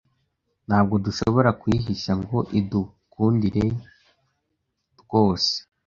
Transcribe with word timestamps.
ntabwo 0.67 0.95
dushobora 1.05 1.49
kuyihisha 1.59 2.11
ngo 2.21 2.37
idukundire 2.59 3.65
rwose 5.01 5.53